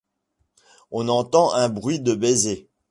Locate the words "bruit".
1.69-1.99